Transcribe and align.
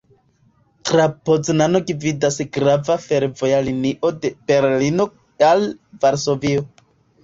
Tra 0.89 1.05
Poznano 1.29 1.81
gvidas 1.91 2.41
grava 2.59 2.97
fervoja 3.05 3.63
linio 3.69 4.15
de 4.27 4.35
Berlino 4.53 5.11
al 5.55 5.67
Varsovio. 6.05 6.71